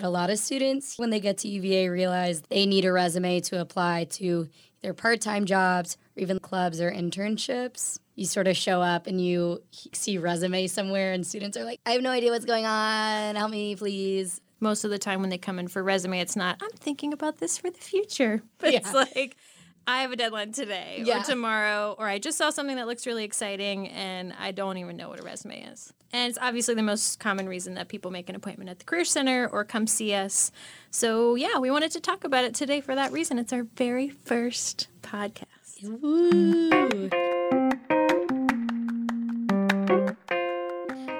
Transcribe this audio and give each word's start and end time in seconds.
A 0.00 0.10
lot 0.10 0.28
of 0.28 0.38
students, 0.38 0.98
when 0.98 1.10
they 1.10 1.20
get 1.20 1.38
to 1.38 1.48
UVA, 1.48 1.88
realize 1.88 2.42
they 2.50 2.66
need 2.66 2.84
a 2.84 2.92
resume 2.92 3.40
to 3.40 3.60
apply 3.60 4.04
to 4.10 4.48
their 4.82 4.92
part 4.92 5.20
time 5.22 5.46
jobs 5.46 5.96
or 6.16 6.22
even 6.22 6.38
clubs 6.38 6.80
or 6.80 6.90
internships. 6.92 7.98
You 8.14 8.26
sort 8.26 8.46
of 8.46 8.56
show 8.56 8.82
up 8.82 9.06
and 9.06 9.20
you 9.20 9.62
see 9.92 10.18
resume 10.18 10.66
somewhere, 10.66 11.12
and 11.12 11.26
students 11.26 11.56
are 11.56 11.64
like, 11.64 11.80
I 11.86 11.92
have 11.92 12.02
no 12.02 12.10
idea 12.10 12.30
what's 12.30 12.44
going 12.44 12.66
on. 12.66 13.36
Help 13.36 13.50
me, 13.50 13.74
please. 13.74 14.40
Most 14.60 14.84
of 14.84 14.90
the 14.90 14.98
time, 14.98 15.20
when 15.20 15.30
they 15.30 15.38
come 15.38 15.58
in 15.58 15.68
for 15.68 15.82
resume, 15.82 16.20
it's 16.20 16.36
not, 16.36 16.58
I'm 16.62 16.70
thinking 16.70 17.12
about 17.12 17.38
this 17.38 17.58
for 17.58 17.70
the 17.70 17.78
future. 17.78 18.42
But 18.58 18.72
yeah. 18.72 18.78
it's 18.78 18.92
like, 18.92 19.36
I 19.88 20.02
have 20.02 20.10
a 20.10 20.16
deadline 20.16 20.50
today 20.50 21.02
yeah. 21.04 21.20
or 21.20 21.22
tomorrow, 21.22 21.94
or 21.96 22.08
I 22.08 22.18
just 22.18 22.36
saw 22.36 22.50
something 22.50 22.74
that 22.76 22.88
looks 22.88 23.06
really 23.06 23.22
exciting 23.22 23.88
and 23.88 24.32
I 24.38 24.50
don't 24.50 24.78
even 24.78 24.96
know 24.96 25.08
what 25.08 25.20
a 25.20 25.22
resume 25.22 25.62
is. 25.62 25.92
And 26.12 26.28
it's 26.28 26.38
obviously 26.40 26.74
the 26.74 26.82
most 26.82 27.20
common 27.20 27.48
reason 27.48 27.74
that 27.74 27.88
people 27.88 28.10
make 28.10 28.28
an 28.28 28.34
appointment 28.34 28.68
at 28.68 28.80
the 28.80 28.84
Career 28.84 29.04
Center 29.04 29.46
or 29.46 29.64
come 29.64 29.86
see 29.86 30.12
us. 30.12 30.50
So, 30.90 31.36
yeah, 31.36 31.58
we 31.58 31.70
wanted 31.70 31.92
to 31.92 32.00
talk 32.00 32.24
about 32.24 32.44
it 32.44 32.54
today 32.54 32.80
for 32.80 32.96
that 32.96 33.12
reason. 33.12 33.38
It's 33.38 33.52
our 33.52 33.62
very 33.76 34.08
first 34.08 34.88
podcast. 35.02 35.84
Woo. 35.84 37.10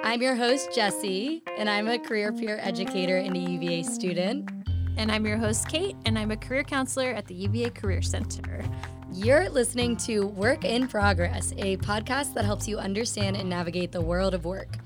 I'm 0.03 0.21
your 0.21 0.35
host, 0.35 0.73
Jesse, 0.73 1.43
and 1.57 1.69
I'm 1.69 1.87
a 1.87 1.99
career 1.99 2.33
peer 2.33 2.57
educator 2.61 3.17
and 3.17 3.35
a 3.35 3.39
UVA 3.39 3.83
student. 3.83 4.56
And 4.97 5.11
I'm 5.11 5.27
your 5.27 5.37
host, 5.37 5.67
Kate, 5.69 5.95
and 6.05 6.17
I'm 6.17 6.31
a 6.31 6.37
career 6.37 6.63
counselor 6.63 7.11
at 7.11 7.27
the 7.27 7.35
UVA 7.35 7.69
Career 7.69 8.01
Center. 8.01 8.65
You're 9.13 9.47
listening 9.47 9.95
to 9.97 10.25
Work 10.25 10.65
in 10.65 10.87
Progress, 10.87 11.53
a 11.59 11.77
podcast 11.77 12.33
that 12.33 12.45
helps 12.45 12.67
you 12.67 12.79
understand 12.79 13.37
and 13.37 13.47
navigate 13.47 13.91
the 13.91 14.01
world 14.01 14.33
of 14.33 14.43
work. 14.43 14.77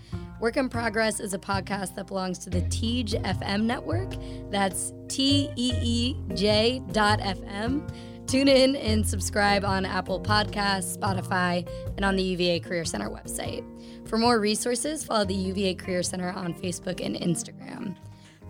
Work 0.42 0.58
in 0.58 0.68
Progress 0.68 1.22
is 1.22 1.34
a 1.34 1.40
podcast 1.40 1.96
that 1.96 2.08
belongs 2.08 2.40
to 2.40 2.50
the 2.50 2.62
Teej 2.64 3.24
FM 3.24 3.64
network. 3.64 4.12
That's 4.52 4.92
T 5.08 5.50
E 5.56 5.74
E 5.82 6.18
J 6.34 6.82
dot 6.92 7.20
FM. 7.20 7.90
Tune 8.28 8.50
in 8.50 8.76
and 8.76 9.08
subscribe 9.08 9.64
on 9.64 9.86
Apple 9.86 10.20
Podcasts, 10.20 10.98
Spotify, 10.98 11.66
and 11.96 12.04
on 12.04 12.18
the 12.18 12.24
UVA 12.24 12.60
Career 12.60 12.84
Center 12.84 13.10
website. 13.10 13.64
For 14.10 14.18
more 14.18 14.42
resources, 14.42 15.06
follow 15.06 15.24
the 15.24 15.34
UVA 15.34 15.76
Career 15.76 16.04
Center 16.04 16.32
on 16.32 16.54
Facebook 16.54 17.06
and 17.06 17.16
Instagram. 17.16 17.96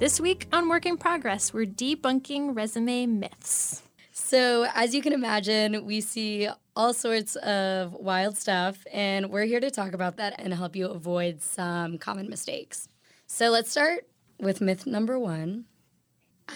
This 0.02 0.20
week 0.20 0.48
on 0.52 0.68
Work 0.68 0.88
in 0.88 0.98
Progress, 0.98 1.54
we're 1.54 1.68
debunking 1.68 2.56
resume 2.56 3.06
myths. 3.06 3.84
So, 4.12 4.66
as 4.74 4.96
you 4.96 5.02
can 5.04 5.14
imagine, 5.14 5.86
we 5.86 6.02
see 6.02 6.50
all 6.76 6.92
sorts 6.92 7.36
of 7.36 7.94
wild 7.94 8.36
stuff, 8.36 8.84
and 8.92 9.30
we're 9.30 9.44
here 9.44 9.60
to 9.60 9.70
talk 9.70 9.94
about 9.94 10.18
that 10.18 10.34
and 10.40 10.56
help 10.56 10.76
you 10.76 10.88
avoid 10.88 11.44
some 11.44 12.00
common 12.00 12.32
mistakes. 12.32 12.88
So, 13.28 13.52
let's 13.52 13.70
start 13.70 14.08
with 14.40 14.60
myth 14.60 14.88
number 14.88 15.20
one 15.20 15.66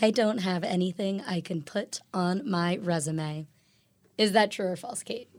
I 0.01 0.09
don't 0.09 0.39
have 0.39 0.63
anything 0.63 1.21
I 1.21 1.39
can 1.39 1.61
put 1.61 1.99
on 2.15 2.49
my 2.49 2.77
resume. 2.77 3.45
Is 4.17 4.31
that 4.31 4.49
true 4.49 4.69
or 4.69 4.75
false, 4.75 5.03
Kate? 5.03 5.29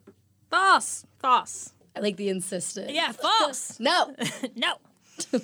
False. 0.48 1.04
False. 1.18 1.72
I 1.96 1.98
like 1.98 2.18
the 2.18 2.28
insistent. 2.28 2.90
Yeah, 2.90 3.10
false. 3.40 3.80
no. 3.80 4.14
no. 4.54 4.76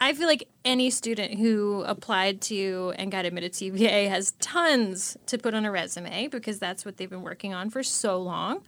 I 0.00 0.12
feel 0.12 0.26
like 0.26 0.48
any 0.64 0.90
student 0.90 1.38
who 1.38 1.82
applied 1.86 2.42
to 2.42 2.92
and 2.98 3.10
got 3.10 3.24
admitted 3.24 3.54
to 3.54 3.64
UVA 3.66 4.06
has 4.08 4.32
tons 4.40 5.16
to 5.26 5.38
put 5.38 5.54
on 5.54 5.64
a 5.64 5.70
resume 5.70 6.28
because 6.28 6.58
that's 6.58 6.84
what 6.84 6.98
they've 6.98 7.08
been 7.08 7.22
working 7.22 7.54
on 7.54 7.70
for 7.70 7.82
so 7.82 8.20
long. 8.20 8.62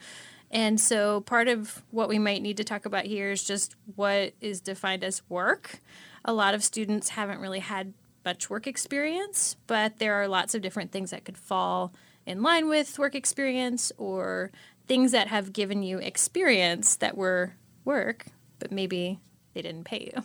And 0.50 0.80
so, 0.80 1.20
part 1.20 1.46
of 1.48 1.82
what 1.90 2.08
we 2.08 2.18
might 2.18 2.40
need 2.40 2.56
to 2.56 2.64
talk 2.64 2.86
about 2.86 3.04
here 3.04 3.30
is 3.30 3.44
just 3.44 3.76
what 3.96 4.32
is 4.40 4.62
defined 4.62 5.04
as 5.04 5.20
work. 5.28 5.80
A 6.24 6.32
lot 6.32 6.54
of 6.54 6.64
students 6.64 7.10
haven't 7.10 7.40
really 7.40 7.58
had 7.58 7.92
much 8.24 8.48
work 8.48 8.66
experience, 8.66 9.56
but 9.66 9.98
there 9.98 10.14
are 10.14 10.26
lots 10.26 10.54
of 10.54 10.62
different 10.62 10.90
things 10.90 11.10
that 11.10 11.26
could 11.26 11.36
fall 11.36 11.92
in 12.24 12.42
line 12.42 12.68
with 12.68 12.98
work 12.98 13.14
experience 13.14 13.92
or 13.98 14.50
things 14.86 15.12
that 15.12 15.28
have 15.28 15.52
given 15.52 15.82
you 15.82 15.98
experience 15.98 16.96
that 16.96 17.16
were 17.16 17.54
work, 17.84 18.26
but 18.58 18.72
maybe 18.72 19.20
they 19.52 19.60
didn't 19.60 19.84
pay 19.84 20.10
you. 20.14 20.22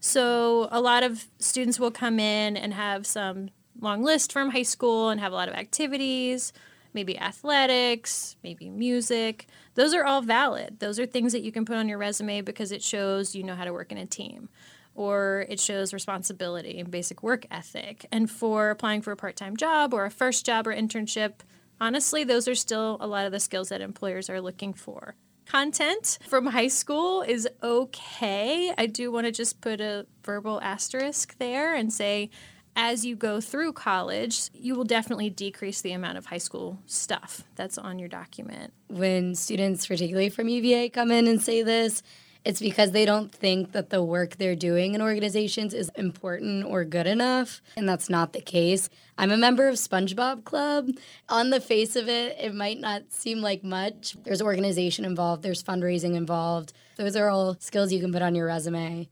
So 0.00 0.68
a 0.70 0.80
lot 0.80 1.02
of 1.02 1.26
students 1.38 1.80
will 1.80 1.90
come 1.90 2.18
in 2.18 2.56
and 2.56 2.74
have 2.74 3.06
some 3.06 3.50
long 3.80 4.02
list 4.02 4.32
from 4.32 4.50
high 4.50 4.62
school 4.62 5.10
and 5.10 5.20
have 5.20 5.32
a 5.32 5.34
lot 5.34 5.48
of 5.48 5.54
activities, 5.54 6.52
maybe 6.94 7.18
athletics, 7.18 8.36
maybe 8.42 8.70
music. 8.70 9.46
Those 9.74 9.94
are 9.94 10.04
all 10.04 10.22
valid. 10.22 10.80
Those 10.80 10.98
are 10.98 11.06
things 11.06 11.32
that 11.32 11.42
you 11.42 11.52
can 11.52 11.64
put 11.64 11.76
on 11.76 11.88
your 11.88 11.98
resume 11.98 12.40
because 12.40 12.72
it 12.72 12.82
shows 12.82 13.34
you 13.34 13.42
know 13.42 13.54
how 13.54 13.64
to 13.64 13.72
work 13.72 13.92
in 13.92 13.98
a 13.98 14.06
team 14.06 14.48
or 14.94 15.44
it 15.50 15.60
shows 15.60 15.92
responsibility 15.92 16.80
and 16.80 16.90
basic 16.90 17.22
work 17.22 17.46
ethic. 17.50 18.06
And 18.10 18.30
for 18.30 18.70
applying 18.70 19.02
for 19.02 19.12
a 19.12 19.16
part 19.16 19.36
time 19.36 19.56
job 19.56 19.92
or 19.92 20.06
a 20.06 20.10
first 20.10 20.46
job 20.46 20.66
or 20.66 20.74
internship, 20.74 21.40
honestly, 21.80 22.24
those 22.24 22.48
are 22.48 22.54
still 22.54 22.96
a 23.00 23.06
lot 23.06 23.26
of 23.26 23.32
the 23.32 23.40
skills 23.40 23.68
that 23.68 23.82
employers 23.82 24.30
are 24.30 24.40
looking 24.40 24.72
for 24.72 25.14
content 25.46 26.18
from 26.28 26.46
high 26.46 26.68
school 26.68 27.22
is 27.22 27.48
okay. 27.62 28.72
I 28.76 28.86
do 28.86 29.10
want 29.10 29.26
to 29.26 29.32
just 29.32 29.60
put 29.60 29.80
a 29.80 30.06
verbal 30.24 30.60
asterisk 30.60 31.38
there 31.38 31.74
and 31.74 31.92
say, 31.92 32.30
as 32.76 33.06
you 33.06 33.16
go 33.16 33.40
through 33.40 33.72
college, 33.72 34.50
you 34.52 34.74
will 34.74 34.84
definitely 34.84 35.30
decrease 35.30 35.80
the 35.80 35.92
amount 35.92 36.18
of 36.18 36.26
high 36.26 36.38
school 36.38 36.78
stuff 36.84 37.44
that's 37.54 37.78
on 37.78 37.98
your 37.98 38.08
document. 38.08 38.74
When 38.88 39.34
students, 39.34 39.86
particularly 39.86 40.28
from 40.28 40.48
UVA, 40.48 40.90
come 40.90 41.10
in 41.10 41.26
and 41.26 41.40
say 41.40 41.62
this, 41.62 42.02
it's 42.46 42.60
because 42.60 42.92
they 42.92 43.04
don't 43.04 43.32
think 43.32 43.72
that 43.72 43.90
the 43.90 44.04
work 44.04 44.36
they're 44.36 44.54
doing 44.54 44.94
in 44.94 45.02
organizations 45.02 45.74
is 45.74 45.90
important 45.96 46.64
or 46.64 46.84
good 46.84 47.08
enough. 47.08 47.60
And 47.76 47.88
that's 47.88 48.08
not 48.08 48.32
the 48.32 48.40
case. 48.40 48.88
I'm 49.18 49.32
a 49.32 49.36
member 49.36 49.66
of 49.66 49.74
SpongeBob 49.74 50.44
Club. 50.44 50.90
On 51.28 51.50
the 51.50 51.60
face 51.60 51.96
of 51.96 52.08
it, 52.08 52.36
it 52.38 52.54
might 52.54 52.78
not 52.78 53.10
seem 53.10 53.40
like 53.40 53.64
much. 53.64 54.16
There's 54.22 54.40
organization 54.40 55.04
involved, 55.04 55.42
there's 55.42 55.60
fundraising 55.60 56.14
involved. 56.14 56.72
Those 56.96 57.16
are 57.16 57.28
all 57.28 57.56
skills 57.58 57.92
you 57.92 58.00
can 58.00 58.12
put 58.12 58.22
on 58.22 58.36
your 58.36 58.46
resume. 58.46 59.08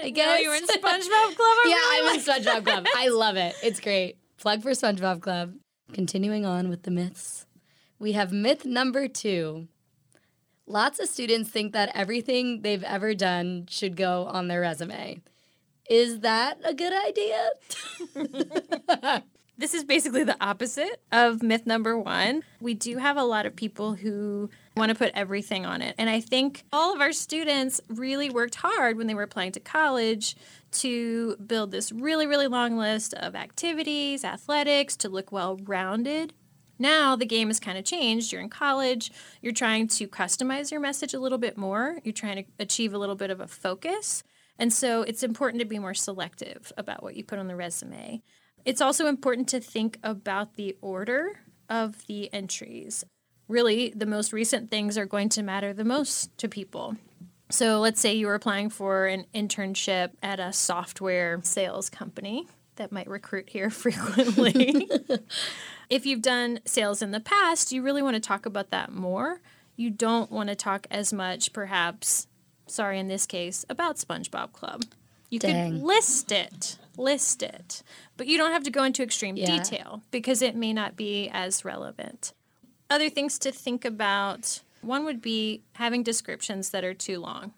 I 0.00 0.10
guess 0.10 0.40
you 0.40 0.48
were 0.48 0.54
in 0.54 0.66
SpongeBob 0.66 1.34
Club. 1.34 1.56
yeah, 1.66 1.82
I'm 1.90 2.14
in 2.14 2.20
SpongeBob 2.20 2.64
Club. 2.64 2.86
I 2.94 3.08
love 3.08 3.36
it. 3.36 3.56
It's 3.64 3.80
great. 3.80 4.16
Plug 4.38 4.62
for 4.62 4.70
SpongeBob 4.70 5.20
Club. 5.22 5.54
Continuing 5.92 6.46
on 6.46 6.68
with 6.68 6.84
the 6.84 6.92
myths, 6.92 7.46
we 7.98 8.12
have 8.12 8.32
myth 8.32 8.64
number 8.64 9.08
two 9.08 9.66
Lots 10.66 10.98
of 10.98 11.08
students 11.08 11.48
think 11.48 11.72
that 11.72 11.92
everything 11.94 12.62
they've 12.62 12.82
ever 12.82 13.14
done 13.14 13.66
should 13.68 13.96
go 13.96 14.24
on 14.24 14.48
their 14.48 14.60
resume. 14.60 15.22
Is 15.88 16.20
that 16.20 16.58
a 16.64 16.74
good 16.74 16.92
idea? 16.92 17.50
this 19.58 19.74
is 19.74 19.84
basically 19.84 20.24
the 20.24 20.36
opposite 20.40 21.00
of 21.12 21.40
myth 21.40 21.66
number 21.66 21.96
one. 21.96 22.42
We 22.60 22.74
do 22.74 22.98
have 22.98 23.16
a 23.16 23.22
lot 23.22 23.46
of 23.46 23.54
people 23.54 23.94
who 23.94 24.50
want 24.76 24.88
to 24.88 24.96
put 24.96 25.12
everything 25.14 25.64
on 25.64 25.82
it. 25.82 25.94
And 25.98 26.10
I 26.10 26.20
think 26.20 26.64
all 26.72 26.92
of 26.92 27.00
our 27.00 27.12
students 27.12 27.80
really 27.88 28.28
worked 28.28 28.56
hard 28.56 28.96
when 28.96 29.06
they 29.06 29.14
were 29.14 29.22
applying 29.22 29.52
to 29.52 29.60
college 29.60 30.36
to 30.72 31.36
build 31.36 31.70
this 31.70 31.92
really, 31.92 32.26
really 32.26 32.48
long 32.48 32.76
list 32.76 33.14
of 33.14 33.36
activities, 33.36 34.24
athletics, 34.24 34.96
to 34.96 35.08
look 35.08 35.30
well 35.30 35.58
rounded. 35.62 36.34
Now 36.78 37.16
the 37.16 37.26
game 37.26 37.48
has 37.48 37.60
kind 37.60 37.78
of 37.78 37.84
changed. 37.84 38.32
You're 38.32 38.42
in 38.42 38.50
college, 38.50 39.10
you're 39.40 39.52
trying 39.52 39.88
to 39.88 40.08
customize 40.08 40.70
your 40.70 40.80
message 40.80 41.14
a 41.14 41.20
little 41.20 41.38
bit 41.38 41.56
more, 41.56 41.98
you're 42.04 42.12
trying 42.12 42.44
to 42.44 42.50
achieve 42.58 42.92
a 42.92 42.98
little 42.98 43.14
bit 43.14 43.30
of 43.30 43.40
a 43.40 43.46
focus. 43.46 44.22
And 44.58 44.72
so 44.72 45.02
it's 45.02 45.22
important 45.22 45.60
to 45.60 45.66
be 45.66 45.78
more 45.78 45.94
selective 45.94 46.72
about 46.76 47.02
what 47.02 47.14
you 47.14 47.24
put 47.24 47.38
on 47.38 47.48
the 47.48 47.56
resume. 47.56 48.22
It's 48.64 48.80
also 48.80 49.06
important 49.06 49.48
to 49.50 49.60
think 49.60 49.98
about 50.02 50.56
the 50.56 50.76
order 50.80 51.40
of 51.68 52.06
the 52.06 52.32
entries. 52.32 53.04
Really, 53.48 53.92
the 53.94 54.06
most 54.06 54.32
recent 54.32 54.70
things 54.70 54.98
are 54.98 55.06
going 55.06 55.28
to 55.30 55.42
matter 55.42 55.72
the 55.72 55.84
most 55.84 56.36
to 56.38 56.48
people. 56.48 56.96
So 57.48 57.78
let's 57.78 58.00
say 58.00 58.14
you 58.14 58.26
were 58.26 58.34
applying 58.34 58.70
for 58.70 59.06
an 59.06 59.26
internship 59.32 60.10
at 60.20 60.40
a 60.40 60.52
software 60.52 61.40
sales 61.44 61.88
company 61.88 62.48
that 62.76 62.92
might 62.92 63.08
recruit 63.08 63.50
here 63.50 63.70
frequently. 63.70 64.88
if 65.90 66.06
you've 66.06 66.22
done 66.22 66.60
sales 66.64 67.02
in 67.02 67.10
the 67.10 67.20
past, 67.20 67.72
you 67.72 67.82
really 67.82 68.02
want 68.02 68.14
to 68.14 68.20
talk 68.20 68.46
about 68.46 68.70
that 68.70 68.92
more. 68.92 69.40
You 69.76 69.90
don't 69.90 70.30
want 70.30 70.48
to 70.48 70.54
talk 70.54 70.86
as 70.90 71.12
much, 71.12 71.52
perhaps, 71.52 72.26
sorry, 72.66 72.98
in 72.98 73.08
this 73.08 73.26
case, 73.26 73.64
about 73.68 73.96
SpongeBob 73.96 74.52
Club. 74.52 74.84
You 75.28 75.38
Dang. 75.38 75.72
could 75.72 75.82
list 75.82 76.32
it, 76.32 76.78
list 76.96 77.42
it, 77.42 77.82
but 78.16 78.26
you 78.26 78.38
don't 78.38 78.52
have 78.52 78.64
to 78.64 78.70
go 78.70 78.84
into 78.84 79.02
extreme 79.02 79.36
yeah. 79.36 79.58
detail 79.58 80.02
because 80.10 80.40
it 80.40 80.54
may 80.56 80.72
not 80.72 80.96
be 80.96 81.28
as 81.32 81.64
relevant. 81.64 82.32
Other 82.88 83.10
things 83.10 83.38
to 83.40 83.50
think 83.50 83.84
about 83.84 84.60
one 84.80 85.04
would 85.04 85.20
be 85.20 85.62
having 85.74 86.02
descriptions 86.02 86.70
that 86.70 86.84
are 86.84 86.94
too 86.94 87.18
long. 87.18 87.52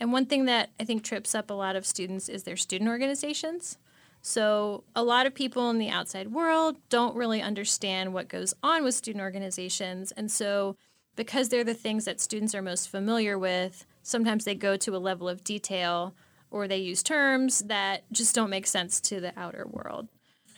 And 0.00 0.12
one 0.12 0.26
thing 0.26 0.46
that 0.46 0.70
I 0.80 0.84
think 0.84 1.04
trips 1.04 1.34
up 1.34 1.50
a 1.50 1.54
lot 1.54 1.76
of 1.76 1.86
students 1.86 2.28
is 2.28 2.42
their 2.42 2.56
student 2.56 2.90
organizations. 2.90 3.78
So, 4.26 4.84
a 4.96 5.04
lot 5.04 5.26
of 5.26 5.34
people 5.34 5.68
in 5.68 5.76
the 5.76 5.90
outside 5.90 6.32
world 6.32 6.78
don't 6.88 7.14
really 7.14 7.42
understand 7.42 8.14
what 8.14 8.26
goes 8.26 8.54
on 8.62 8.82
with 8.82 8.94
student 8.94 9.20
organizations. 9.20 10.12
And 10.12 10.32
so, 10.32 10.76
because 11.14 11.50
they're 11.50 11.62
the 11.62 11.74
things 11.74 12.06
that 12.06 12.22
students 12.22 12.54
are 12.54 12.62
most 12.62 12.88
familiar 12.88 13.38
with, 13.38 13.84
sometimes 14.02 14.46
they 14.46 14.54
go 14.54 14.78
to 14.78 14.96
a 14.96 14.98
level 14.98 15.28
of 15.28 15.44
detail 15.44 16.14
or 16.50 16.66
they 16.66 16.78
use 16.78 17.02
terms 17.02 17.64
that 17.64 18.10
just 18.12 18.34
don't 18.34 18.48
make 18.48 18.66
sense 18.66 18.98
to 19.02 19.20
the 19.20 19.38
outer 19.38 19.66
world. 19.70 20.08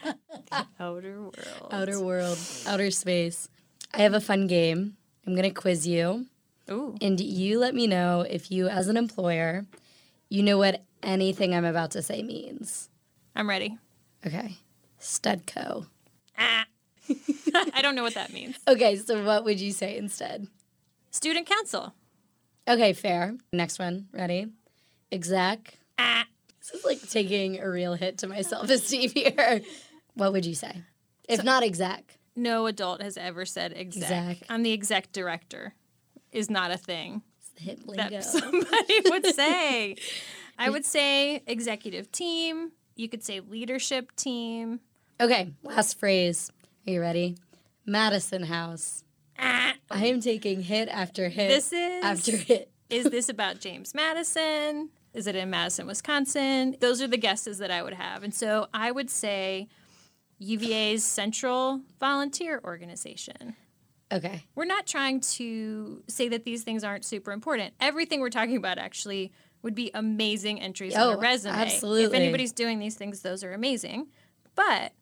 outer 0.78 1.22
world. 1.22 1.68
Outer 1.72 2.00
world, 2.00 2.38
outer 2.68 2.92
space. 2.92 3.48
I 3.92 4.02
have 4.02 4.14
a 4.14 4.20
fun 4.20 4.46
game. 4.46 4.96
I'm 5.26 5.34
going 5.34 5.42
to 5.42 5.50
quiz 5.50 5.88
you. 5.88 6.26
Ooh. 6.70 6.94
And 7.00 7.18
you 7.18 7.58
let 7.58 7.74
me 7.74 7.88
know 7.88 8.20
if 8.20 8.48
you, 8.48 8.68
as 8.68 8.86
an 8.86 8.96
employer, 8.96 9.66
you 10.28 10.44
know 10.44 10.56
what 10.56 10.84
anything 11.02 11.52
I'm 11.52 11.64
about 11.64 11.90
to 11.92 12.02
say 12.02 12.22
means. 12.22 12.90
I'm 13.36 13.48
ready. 13.48 13.78
Okay. 14.26 14.56
Studco. 15.00 15.86
Ah. 16.38 16.64
I 17.74 17.80
don't 17.82 17.94
know 17.94 18.02
what 18.02 18.14
that 18.14 18.32
means. 18.32 18.56
Okay, 18.66 18.96
so 18.96 19.22
what 19.24 19.44
would 19.44 19.60
you 19.60 19.72
say 19.72 19.96
instead? 19.96 20.48
Student 21.10 21.46
council. 21.46 21.94
Okay, 22.68 22.92
fair. 22.92 23.36
Next 23.52 23.78
one. 23.78 24.08
Ready? 24.12 24.46
Exec. 25.12 25.74
Ah. 25.98 26.24
This 26.60 26.80
is 26.80 26.84
like 26.84 27.08
taking 27.08 27.60
a 27.60 27.70
real 27.70 27.94
hit 27.94 28.18
to 28.18 28.26
my 28.26 28.40
self 28.42 28.68
esteem 28.70 29.10
here. 29.10 29.60
What 30.14 30.32
would 30.32 30.44
you 30.46 30.54
say? 30.54 30.82
If 31.28 31.44
not 31.44 31.62
exec. 31.62 32.18
No 32.34 32.66
adult 32.66 33.00
has 33.02 33.16
ever 33.16 33.44
said 33.46 33.72
exec. 33.76 34.10
Exec. 34.10 34.38
I'm 34.48 34.62
the 34.62 34.72
exec 34.72 35.12
director. 35.12 35.74
Is 36.32 36.50
not 36.50 36.70
a 36.70 36.76
thing 36.76 37.22
It's 37.38 37.48
the 37.50 37.62
hip 37.62 37.78
lingo. 37.86 38.10
that 38.10 38.24
somebody 38.24 39.00
would 39.06 39.26
say. 39.26 39.96
I 40.58 40.70
would 40.70 40.84
say 40.84 41.42
executive 41.46 42.10
team. 42.10 42.72
You 42.96 43.08
could 43.10 43.22
say 43.22 43.40
leadership 43.40 44.16
team. 44.16 44.80
Okay, 45.20 45.52
last 45.62 45.98
phrase. 45.98 46.50
Are 46.86 46.90
you 46.90 47.00
ready? 47.00 47.36
Madison 47.84 48.44
House. 48.44 49.04
Ah. 49.38 49.74
I 49.90 50.06
am 50.06 50.20
taking 50.20 50.62
hit 50.62 50.88
after 50.88 51.28
hit 51.28 51.48
This 51.48 51.72
is 51.72 52.04
after 52.04 52.36
hit. 52.36 52.70
Is 52.88 53.04
this 53.10 53.28
about 53.28 53.60
James 53.60 53.94
Madison? 53.94 54.88
Is 55.12 55.26
it 55.26 55.36
in 55.36 55.50
Madison, 55.50 55.86
Wisconsin? 55.86 56.76
Those 56.80 57.00
are 57.02 57.06
the 57.06 57.16
guesses 57.18 57.58
that 57.58 57.70
I 57.70 57.82
would 57.82 57.94
have. 57.94 58.22
And 58.22 58.34
so 58.34 58.66
I 58.72 58.90
would 58.90 59.10
say 59.10 59.68
UVA's 60.38 61.04
Central 61.04 61.82
Volunteer 62.00 62.60
Organization. 62.64 63.56
Okay. 64.12 64.44
We're 64.54 64.64
not 64.66 64.86
trying 64.86 65.20
to 65.20 66.02
say 66.08 66.28
that 66.28 66.44
these 66.44 66.62
things 66.62 66.84
aren't 66.84 67.04
super 67.04 67.32
important. 67.32 67.74
Everything 67.80 68.20
we're 68.20 68.30
talking 68.30 68.56
about 68.56 68.78
actually 68.78 69.32
would 69.66 69.74
be 69.74 69.90
amazing 69.94 70.60
entries 70.60 70.94
on 70.94 71.02
Oh, 71.02 71.10
a 71.14 71.16
resume. 71.18 71.52
Absolutely. 71.56 72.04
If 72.04 72.12
anybody's 72.14 72.52
doing 72.52 72.78
these 72.78 72.94
things, 72.94 73.22
those 73.22 73.42
are 73.42 73.52
amazing. 73.52 74.06
But 74.54 74.92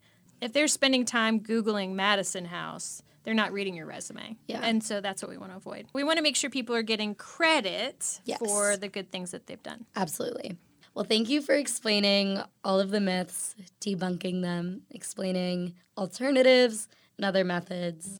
if 0.40 0.54
they're 0.54 0.68
spending 0.68 1.04
time 1.04 1.38
Googling 1.40 1.92
Madison 1.92 2.46
House, 2.46 3.02
they're 3.24 3.34
not 3.34 3.52
reading 3.52 3.74
your 3.74 3.84
resume. 3.84 4.38
Yeah. 4.48 4.60
And 4.62 4.82
so 4.82 5.02
that's 5.02 5.20
what 5.22 5.30
we 5.30 5.36
want 5.36 5.52
to 5.52 5.58
avoid. 5.58 5.88
We 5.92 6.02
want 6.02 6.16
to 6.16 6.22
make 6.22 6.34
sure 6.34 6.48
people 6.48 6.74
are 6.74 6.82
getting 6.82 7.14
credit 7.14 8.20
Yes. 8.24 8.38
for 8.38 8.78
the 8.78 8.88
good 8.88 9.12
things 9.12 9.32
that 9.32 9.46
they've 9.48 9.62
done. 9.62 9.84
Absolutely. 9.94 10.56
Well, 10.94 11.04
thank 11.04 11.28
you 11.28 11.42
for 11.42 11.54
explaining 11.54 12.40
all 12.64 12.80
of 12.80 12.90
the 12.90 13.00
myths, 13.00 13.54
debunking 13.82 14.40
them, 14.40 14.84
explaining 14.90 15.74
alternatives 15.98 16.88
and 17.18 17.26
other 17.26 17.44
methods. 17.44 18.16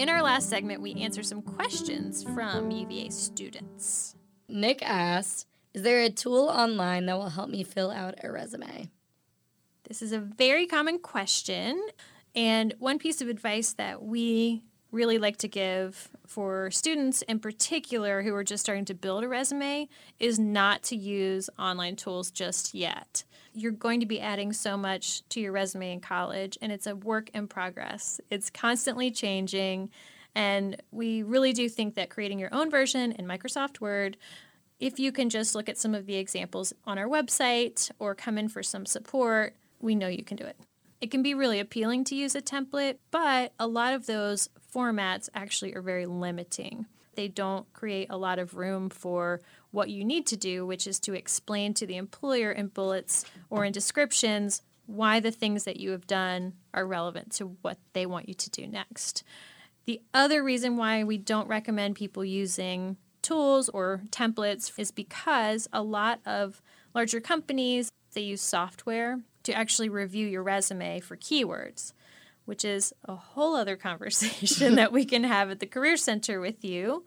In 0.00 0.08
our 0.08 0.22
last 0.22 0.48
segment, 0.48 0.80
we 0.80 0.94
answer 0.94 1.22
some 1.22 1.42
questions 1.42 2.24
from 2.24 2.70
UVA 2.70 3.10
students. 3.10 4.16
Nick 4.48 4.80
asked, 4.80 5.46
Is 5.74 5.82
there 5.82 6.00
a 6.00 6.08
tool 6.08 6.48
online 6.48 7.04
that 7.04 7.18
will 7.18 7.28
help 7.28 7.50
me 7.50 7.62
fill 7.64 7.90
out 7.90 8.14
a 8.24 8.32
resume? 8.32 8.88
This 9.86 10.00
is 10.00 10.12
a 10.12 10.18
very 10.18 10.66
common 10.66 11.00
question. 11.00 11.78
And 12.34 12.72
one 12.78 12.98
piece 12.98 13.20
of 13.20 13.28
advice 13.28 13.74
that 13.74 14.02
we 14.02 14.62
really 14.92 15.18
like 15.18 15.36
to 15.38 15.48
give 15.48 16.08
for 16.26 16.70
students 16.70 17.22
in 17.22 17.38
particular 17.38 18.22
who 18.22 18.34
are 18.34 18.44
just 18.44 18.62
starting 18.62 18.84
to 18.86 18.94
build 18.94 19.24
a 19.24 19.28
resume 19.28 19.88
is 20.18 20.38
not 20.38 20.82
to 20.84 20.96
use 20.96 21.50
online 21.58 21.96
tools 21.96 22.30
just 22.30 22.74
yet. 22.74 23.24
You're 23.52 23.72
going 23.72 24.00
to 24.00 24.06
be 24.06 24.20
adding 24.20 24.52
so 24.52 24.76
much 24.76 25.28
to 25.30 25.40
your 25.40 25.52
resume 25.52 25.92
in 25.92 26.00
college, 26.00 26.56
and 26.62 26.70
it's 26.70 26.86
a 26.86 26.94
work 26.94 27.30
in 27.34 27.48
progress. 27.48 28.20
It's 28.30 28.48
constantly 28.50 29.10
changing. 29.10 29.90
And 30.34 30.80
we 30.92 31.24
really 31.24 31.52
do 31.52 31.68
think 31.68 31.96
that 31.96 32.10
creating 32.10 32.38
your 32.38 32.54
own 32.54 32.70
version 32.70 33.10
in 33.12 33.26
Microsoft 33.26 33.80
Word 33.80 34.16
if 34.80 34.98
you 34.98 35.12
can 35.12 35.28
just 35.28 35.54
look 35.54 35.68
at 35.68 35.78
some 35.78 35.94
of 35.94 36.06
the 36.06 36.16
examples 36.16 36.72
on 36.86 36.98
our 36.98 37.06
website 37.06 37.90
or 37.98 38.14
come 38.14 38.38
in 38.38 38.48
for 38.48 38.62
some 38.62 38.86
support, 38.86 39.54
we 39.78 39.94
know 39.94 40.08
you 40.08 40.24
can 40.24 40.38
do 40.38 40.44
it. 40.44 40.56
It 41.00 41.10
can 41.10 41.22
be 41.22 41.34
really 41.34 41.60
appealing 41.60 42.04
to 42.04 42.14
use 42.14 42.34
a 42.34 42.42
template, 42.42 42.96
but 43.10 43.52
a 43.58 43.66
lot 43.66 43.94
of 43.94 44.06
those 44.06 44.48
formats 44.74 45.28
actually 45.34 45.74
are 45.74 45.82
very 45.82 46.06
limiting. 46.06 46.86
They 47.14 47.28
don't 47.28 47.70
create 47.72 48.08
a 48.10 48.16
lot 48.16 48.38
of 48.38 48.56
room 48.56 48.88
for 48.88 49.40
what 49.70 49.90
you 49.90 50.04
need 50.04 50.26
to 50.28 50.36
do, 50.36 50.64
which 50.66 50.86
is 50.86 50.98
to 51.00 51.14
explain 51.14 51.74
to 51.74 51.86
the 51.86 51.96
employer 51.96 52.50
in 52.52 52.68
bullets 52.68 53.24
or 53.50 53.64
in 53.64 53.72
descriptions 53.72 54.62
why 54.86 55.20
the 55.20 55.30
things 55.30 55.64
that 55.64 55.78
you 55.78 55.90
have 55.90 56.06
done 56.06 56.54
are 56.74 56.86
relevant 56.86 57.32
to 57.32 57.56
what 57.62 57.78
they 57.92 58.06
want 58.06 58.28
you 58.28 58.34
to 58.34 58.50
do 58.50 58.66
next. 58.66 59.22
The 59.86 60.00
other 60.12 60.42
reason 60.42 60.76
why 60.76 61.04
we 61.04 61.18
don't 61.18 61.48
recommend 61.48 61.94
people 61.94 62.24
using 62.24 62.96
tools 63.22 63.68
or 63.68 64.02
templates 64.10 64.72
is 64.78 64.90
because 64.90 65.68
a 65.72 65.82
lot 65.82 66.20
of 66.26 66.60
larger 66.94 67.20
companies 67.20 67.90
they 68.12 68.22
use 68.22 68.40
software 68.40 69.20
to 69.44 69.52
actually 69.52 69.88
review 69.88 70.26
your 70.26 70.42
resume 70.42 71.00
for 71.00 71.16
keywords, 71.16 71.92
which 72.50 72.64
is 72.64 72.92
a 73.04 73.14
whole 73.14 73.54
other 73.54 73.76
conversation 73.76 74.74
that 74.74 74.90
we 74.90 75.04
can 75.04 75.22
have 75.22 75.52
at 75.52 75.60
the 75.60 75.66
Career 75.66 75.96
Center 75.96 76.40
with 76.40 76.64
you. 76.64 77.04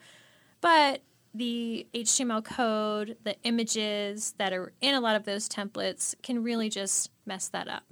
But 0.62 1.02
the 1.34 1.86
HTML 1.94 2.46
code, 2.46 3.18
the 3.26 3.36
images 3.44 4.36
that 4.38 4.54
are 4.54 4.72
in 4.80 4.96
a 4.96 5.02
lot 5.02 5.18
of 5.18 5.26
those 5.26 5.50
templates 5.50 6.16
can 6.24 6.42
really 6.44 6.70
just 6.70 7.12
mess 7.26 7.50
that 7.50 7.68
up. 7.68 7.84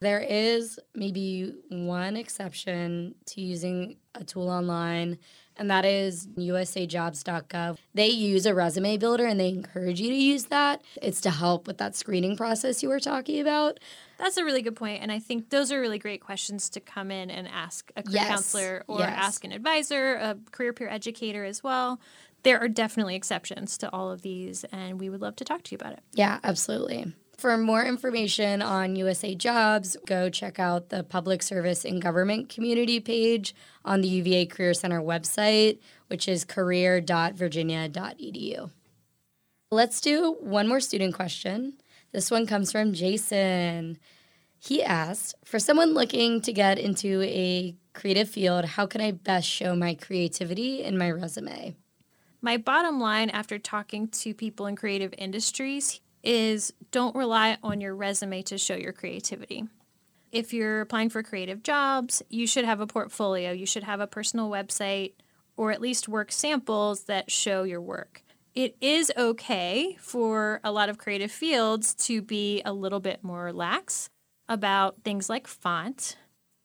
There 0.00 0.18
is 0.18 0.80
maybe 0.92 1.54
one 1.68 2.16
exception 2.16 3.14
to 3.26 3.40
using 3.40 3.98
a 4.16 4.24
tool 4.24 4.48
online, 4.48 5.18
and 5.60 5.70
that 5.70 5.84
is 5.84 6.26
usajobs.gov. 6.38 7.76
They 7.94 8.08
use 8.08 8.46
a 8.46 8.54
resume 8.54 8.96
builder 8.96 9.26
and 9.26 9.38
they 9.38 9.50
encourage 9.50 10.00
you 10.00 10.08
to 10.08 10.16
use 10.16 10.46
that. 10.46 10.82
It's 11.02 11.20
to 11.20 11.30
help 11.30 11.66
with 11.66 11.76
that 11.78 11.94
screening 11.94 12.36
process 12.36 12.82
you 12.82 12.88
were 12.88 12.98
talking 12.98 13.40
about. 13.40 13.78
That's 14.18 14.38
a 14.38 14.44
really 14.44 14.62
good 14.62 14.76
point, 14.76 15.02
and 15.02 15.10
I 15.10 15.18
think 15.18 15.48
those 15.50 15.70
are 15.72 15.80
really 15.80 15.98
great 15.98 16.20
questions 16.20 16.68
to 16.70 16.80
come 16.80 17.10
in 17.10 17.30
and 17.30 17.48
ask 17.48 17.90
a 17.96 18.02
career 18.02 18.16
Yes, 18.16 18.28
counselor 18.28 18.84
or 18.86 19.00
yes. 19.00 19.12
ask 19.14 19.44
an 19.44 19.52
advisor, 19.52 20.14
a 20.14 20.36
career 20.50 20.72
peer 20.72 20.88
educator 20.88 21.44
as 21.44 21.62
well. 21.62 22.00
There 22.42 22.58
are 22.58 22.68
definitely 22.68 23.16
exceptions 23.16 23.78
to 23.78 23.90
all 23.92 24.10
of 24.10 24.22
these, 24.22 24.64
and 24.64 24.98
we 25.00 25.08
would 25.08 25.20
love 25.22 25.36
to 25.36 25.44
talk 25.44 25.62
to 25.64 25.72
you 25.72 25.76
about 25.80 25.92
it. 25.94 26.00
Yeah, 26.12 26.38
absolutely. 26.42 27.14
For 27.40 27.56
more 27.56 27.82
information 27.82 28.60
on 28.60 28.96
USA 28.96 29.34
Jobs, 29.34 29.96
go 30.04 30.28
check 30.28 30.58
out 30.58 30.90
the 30.90 31.02
Public 31.02 31.42
Service 31.42 31.86
and 31.86 32.02
Government 32.02 32.50
Community 32.50 33.00
page 33.00 33.54
on 33.82 34.02
the 34.02 34.08
UVA 34.08 34.44
Career 34.44 34.74
Center 34.74 35.00
website, 35.00 35.78
which 36.08 36.28
is 36.28 36.44
career.virginia.edu. 36.44 38.70
Let's 39.70 40.02
do 40.02 40.36
one 40.40 40.68
more 40.68 40.80
student 40.80 41.14
question. 41.14 41.78
This 42.12 42.30
one 42.30 42.46
comes 42.46 42.72
from 42.72 42.92
Jason. 42.92 43.96
He 44.58 44.82
asked 44.82 45.34
For 45.42 45.58
someone 45.58 45.94
looking 45.94 46.42
to 46.42 46.52
get 46.52 46.78
into 46.78 47.22
a 47.22 47.74
creative 47.94 48.28
field, 48.28 48.66
how 48.66 48.84
can 48.84 49.00
I 49.00 49.12
best 49.12 49.48
show 49.48 49.74
my 49.74 49.94
creativity 49.94 50.82
in 50.82 50.98
my 50.98 51.10
resume? 51.10 51.74
My 52.42 52.58
bottom 52.58 53.00
line 53.00 53.30
after 53.30 53.58
talking 53.58 54.08
to 54.08 54.34
people 54.34 54.66
in 54.66 54.76
creative 54.76 55.14
industries 55.16 56.02
is 56.22 56.72
don't 56.90 57.16
rely 57.16 57.56
on 57.62 57.80
your 57.80 57.94
resume 57.94 58.42
to 58.42 58.58
show 58.58 58.74
your 58.74 58.92
creativity. 58.92 59.64
If 60.32 60.52
you're 60.52 60.82
applying 60.82 61.10
for 61.10 61.22
creative 61.22 61.62
jobs, 61.62 62.22
you 62.28 62.46
should 62.46 62.64
have 62.64 62.80
a 62.80 62.86
portfolio, 62.86 63.52
you 63.52 63.66
should 63.66 63.82
have 63.82 64.00
a 64.00 64.06
personal 64.06 64.48
website, 64.48 65.14
or 65.56 65.72
at 65.72 65.80
least 65.80 66.08
work 66.08 66.30
samples 66.30 67.04
that 67.04 67.30
show 67.30 67.64
your 67.64 67.80
work. 67.80 68.22
It 68.54 68.76
is 68.80 69.12
okay 69.16 69.96
for 70.00 70.60
a 70.64 70.72
lot 70.72 70.88
of 70.88 70.98
creative 70.98 71.30
fields 71.30 71.94
to 72.06 72.22
be 72.22 72.62
a 72.64 72.72
little 72.72 73.00
bit 73.00 73.22
more 73.22 73.52
lax 73.52 74.10
about 74.48 75.02
things 75.04 75.28
like 75.28 75.46
font, 75.46 76.16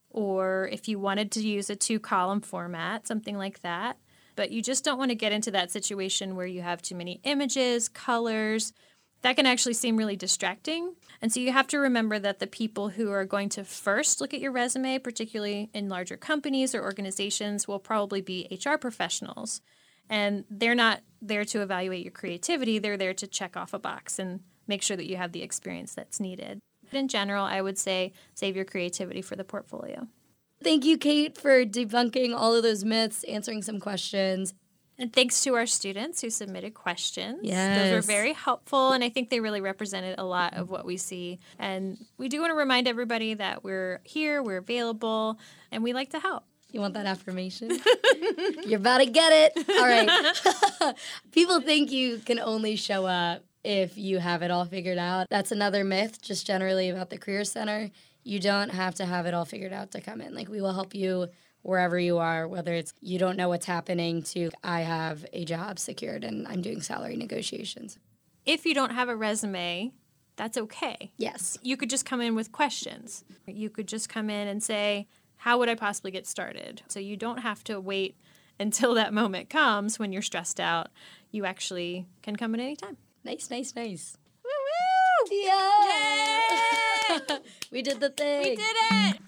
or 0.09 0.69
if 0.71 0.87
you 0.87 0.99
wanted 0.99 1.31
to 1.33 1.47
use 1.47 1.69
a 1.69 1.75
two 1.75 1.99
column 1.99 2.41
format, 2.41 3.07
something 3.07 3.37
like 3.37 3.61
that. 3.61 3.97
But 4.35 4.51
you 4.51 4.61
just 4.61 4.83
don't 4.83 4.97
want 4.97 5.11
to 5.11 5.15
get 5.15 5.31
into 5.31 5.51
that 5.51 5.71
situation 5.71 6.35
where 6.35 6.47
you 6.47 6.61
have 6.61 6.81
too 6.81 6.95
many 6.95 7.21
images, 7.23 7.87
colors. 7.87 8.73
That 9.21 9.35
can 9.35 9.45
actually 9.45 9.73
seem 9.73 9.97
really 9.97 10.15
distracting. 10.15 10.95
And 11.21 11.31
so 11.31 11.39
you 11.39 11.51
have 11.51 11.67
to 11.67 11.79
remember 11.79 12.19
that 12.19 12.39
the 12.39 12.47
people 12.47 12.89
who 12.89 13.11
are 13.11 13.25
going 13.25 13.49
to 13.49 13.63
first 13.63 14.21
look 14.21 14.33
at 14.33 14.39
your 14.39 14.51
resume, 14.51 14.99
particularly 14.99 15.69
in 15.73 15.89
larger 15.89 16.17
companies 16.17 16.75
or 16.75 16.83
organizations, 16.83 17.67
will 17.67 17.79
probably 17.79 18.21
be 18.21 18.47
HR 18.51 18.77
professionals. 18.77 19.61
And 20.09 20.45
they're 20.49 20.75
not 20.75 21.01
there 21.21 21.45
to 21.45 21.61
evaluate 21.61 22.03
your 22.03 22.11
creativity, 22.11 22.77
they're 22.77 22.97
there 22.97 23.15
to 23.15 23.25
check 23.25 23.57
off 23.57 23.73
a 23.73 23.79
box 23.79 24.19
and 24.19 24.41
make 24.67 24.83
sure 24.83 24.97
that 24.97 25.09
you 25.09 25.17
have 25.17 25.31
the 25.31 25.41
experience 25.41 25.95
that's 25.95 26.19
needed. 26.19 26.59
But 26.83 26.99
in 26.99 27.07
general, 27.07 27.45
I 27.45 27.61
would 27.61 27.79
say 27.79 28.13
save 28.35 28.55
your 28.55 28.65
creativity 28.65 29.21
for 29.21 29.35
the 29.35 29.43
portfolio. 29.43 30.07
Thank 30.63 30.85
you, 30.85 30.97
Kate, 30.97 31.37
for 31.37 31.65
debunking 31.65 32.35
all 32.35 32.55
of 32.55 32.63
those 32.63 32.83
myths, 32.83 33.23
answering 33.25 33.61
some 33.61 33.79
questions. 33.79 34.53
And 34.97 35.11
thanks 35.11 35.43
to 35.43 35.55
our 35.55 35.65
students 35.65 36.21
who 36.21 36.29
submitted 36.29 36.73
questions. 36.73 37.39
Those 37.75 37.91
were 37.91 38.01
very 38.01 38.33
helpful, 38.33 38.93
and 38.93 39.03
I 39.03 39.09
think 39.09 39.29
they 39.29 39.41
really 39.41 39.59
represented 39.61 40.17
a 40.17 40.23
lot 40.23 40.53
of 40.53 40.69
what 40.69 40.85
we 40.85 40.95
see. 40.97 41.39
And 41.59 41.97
we 42.17 42.29
do 42.29 42.39
want 42.39 42.51
to 42.51 42.55
remind 42.55 42.87
everybody 42.87 43.33
that 43.33 43.63
we're 43.63 43.99
here, 44.05 44.41
we're 44.41 44.57
available, 44.57 45.37
and 45.71 45.83
we 45.83 45.91
like 45.93 46.11
to 46.11 46.19
help. 46.19 46.45
You 46.71 46.81
want 46.81 46.93
that 46.95 47.05
affirmation? 47.05 47.71
You're 48.65 48.79
about 48.79 48.97
to 48.97 49.05
get 49.05 49.31
it. 49.55 49.69
All 49.69 49.85
right. 49.85 50.95
People 51.31 51.61
think 51.61 51.91
you 51.91 52.19
can 52.19 52.39
only 52.39 52.75
show 52.75 53.05
up 53.05 53.43
if 53.63 53.97
you 53.97 54.19
have 54.19 54.41
it 54.43 54.51
all 54.51 54.65
figured 54.65 54.97
out. 54.97 55.27
That's 55.29 55.51
another 55.51 55.83
myth, 55.83 56.21
just 56.21 56.45
generally 56.45 56.89
about 56.89 57.09
the 57.09 57.17
Career 57.17 57.43
Center. 57.45 57.91
You 58.23 58.39
don't 58.39 58.69
have 58.69 58.95
to 58.95 59.05
have 59.05 59.25
it 59.25 59.33
all 59.33 59.45
figured 59.45 59.71
out 59.73 59.91
to 59.91 60.01
come 60.01 60.19
in. 60.19 60.33
Like, 60.35 60.49
we 60.49 60.59
will 60.61 60.73
help 60.73 60.93
you 60.95 61.27
wherever 61.65 61.97
you 61.97 62.19
are, 62.19 62.47
whether 62.47 62.73
it's 62.73 62.93
you 63.01 63.17
don't 63.17 63.37
know 63.37 63.49
what's 63.49 63.65
happening 63.65 64.21
to 64.21 64.51
I 64.63 64.81
have 64.81 65.25
a 65.33 65.45
job 65.45 65.79
secured 65.79 66.23
and 66.23 66.47
I'm 66.47 66.61
doing 66.61 66.81
salary 66.81 67.15
negotiations. 67.15 67.97
If 68.45 68.65
you 68.65 68.75
don't 68.75 68.91
have 68.91 69.09
a 69.09 69.15
resume, 69.15 69.91
that's 70.35 70.57
okay. 70.59 71.11
Yes. 71.17 71.57
You 71.63 71.75
could 71.75 71.89
just 71.89 72.05
come 72.05 72.21
in 72.21 72.35
with 72.35 72.51
questions. 72.51 73.25
You 73.47 73.71
could 73.71 73.87
just 73.87 74.09
come 74.09 74.29
in 74.29 74.47
and 74.47 74.61
say, 74.61 75.07
How 75.37 75.57
would 75.57 75.67
I 75.67 75.75
possibly 75.75 76.11
get 76.11 76.27
started? 76.27 76.83
So 76.87 76.99
you 76.99 77.17
don't 77.17 77.39
have 77.39 77.63
to 77.65 77.79
wait 77.79 78.15
until 78.59 78.93
that 78.93 79.11
moment 79.11 79.49
comes 79.49 79.97
when 79.97 80.13
you're 80.13 80.21
stressed 80.21 80.59
out. 80.59 80.89
You 81.31 81.45
actually 81.45 82.05
can 82.21 82.35
come 82.35 82.53
in 82.53 82.59
anytime. 82.59 82.97
Nice, 83.23 83.49
nice, 83.49 83.75
nice. 83.75 84.17
Woo 84.43 84.51
woo! 85.31 85.37
Yeah. 85.43 86.41
we 87.71 87.81
did 87.81 87.99
the 87.99 88.09
thing. 88.09 88.43
We 88.43 88.55
did 88.55 88.75
it! 88.91 89.24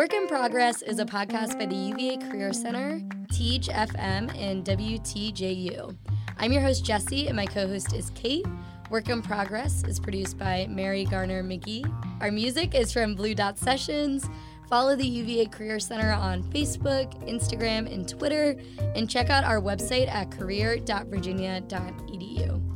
Work 0.00 0.14
in 0.14 0.28
Progress 0.28 0.80
is 0.80 0.98
a 0.98 1.04
podcast 1.04 1.58
by 1.58 1.66
the 1.66 1.76
UVA 1.76 2.16
Career 2.16 2.54
Center, 2.54 3.02
Teej 3.34 3.68
FM, 3.68 4.34
and 4.34 4.64
WTJU. 4.64 5.94
I'm 6.38 6.52
your 6.52 6.62
host, 6.62 6.86
Jesse, 6.86 7.26
and 7.26 7.36
my 7.36 7.44
co 7.44 7.68
host 7.68 7.92
is 7.92 8.08
Kate. 8.14 8.46
Work 8.88 9.10
in 9.10 9.20
Progress 9.20 9.84
is 9.84 10.00
produced 10.00 10.38
by 10.38 10.66
Mary 10.70 11.04
Garner 11.04 11.42
McGee. 11.42 11.84
Our 12.22 12.32
music 12.32 12.74
is 12.74 12.94
from 12.94 13.14
Blue 13.14 13.34
Dot 13.34 13.58
Sessions. 13.58 14.26
Follow 14.70 14.96
the 14.96 15.06
UVA 15.06 15.44
Career 15.44 15.78
Center 15.78 16.12
on 16.12 16.44
Facebook, 16.44 17.12
Instagram, 17.28 17.92
and 17.92 18.08
Twitter, 18.08 18.56
and 18.94 19.10
check 19.10 19.28
out 19.28 19.44
our 19.44 19.60
website 19.60 20.08
at 20.08 20.30
career.virginia.edu. 20.30 22.69